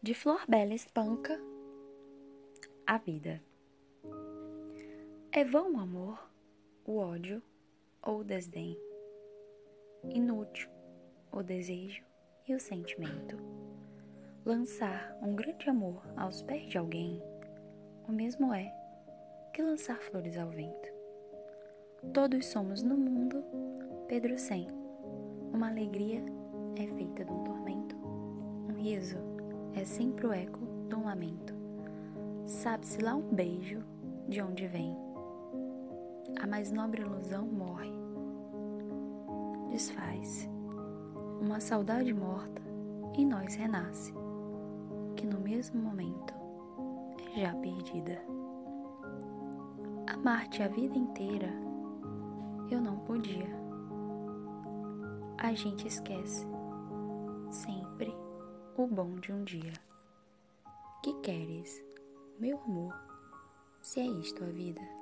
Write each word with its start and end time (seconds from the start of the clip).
De 0.00 0.14
flor 0.14 0.44
bela 0.48 0.72
espanca 0.74 1.36
a 2.86 2.98
vida. 2.98 3.42
É 5.32 5.44
vão 5.44 5.74
o 5.74 5.80
amor, 5.80 6.30
o 6.84 6.98
ódio 6.98 7.42
ou 8.00 8.20
o 8.20 8.24
desdém. 8.24 8.78
Inútil 10.08 10.70
o 11.32 11.42
desejo 11.42 12.04
e 12.46 12.54
o 12.54 12.60
sentimento. 12.60 13.36
Lançar 14.44 15.18
um 15.20 15.34
grande 15.34 15.68
amor 15.68 16.00
aos 16.16 16.42
pés 16.42 16.68
de 16.68 16.78
alguém, 16.78 17.20
o 18.06 18.12
mesmo 18.12 18.54
é 18.54 18.72
que 19.52 19.62
lançar 19.62 19.98
flores 19.98 20.38
ao 20.38 20.48
vento. 20.48 20.88
Todos 22.14 22.46
somos 22.46 22.84
no 22.84 22.96
mundo 22.96 23.42
Pedro 24.06 24.38
sem. 24.38 24.68
Uma 25.52 25.70
alegria 25.70 26.22
é 26.76 26.86
feita 26.86 27.24
de 27.24 27.32
um 27.32 27.42
tormento, 27.42 27.96
um 27.96 28.74
riso 28.74 29.27
é 29.78 29.84
sempre 29.84 30.26
o 30.26 30.32
eco 30.32 30.58
de 30.88 30.94
um 30.96 31.04
lamento. 31.04 31.54
Sabe-se 32.46 33.00
lá 33.00 33.14
um 33.14 33.32
beijo 33.32 33.80
de 34.28 34.42
onde 34.42 34.66
vem. 34.66 34.96
A 36.40 36.46
mais 36.46 36.72
nobre 36.72 37.02
ilusão 37.02 37.46
morre. 37.46 37.92
Desfaz. 39.70 40.48
Uma 41.40 41.60
saudade 41.60 42.12
morta 42.12 42.60
em 43.14 43.24
nós 43.24 43.54
renasce, 43.54 44.12
que 45.14 45.24
no 45.26 45.40
mesmo 45.40 45.80
momento 45.80 46.34
é 47.36 47.42
já 47.42 47.54
perdida. 47.54 48.20
Amar-te 50.08 50.62
a 50.62 50.68
vida 50.68 50.98
inteira 50.98 51.52
eu 52.68 52.80
não 52.80 52.98
podia. 52.98 53.48
A 55.38 55.54
gente 55.54 55.86
esquece 55.86 56.44
o 58.82 58.86
bom 58.86 59.16
de 59.16 59.32
um 59.32 59.42
dia. 59.42 59.72
Que 61.02 61.12
queres, 61.20 61.82
meu 62.38 62.60
amor, 62.60 62.94
se 63.82 63.98
é 63.98 64.06
isto 64.06 64.44
a 64.44 64.46
vida? 64.46 64.97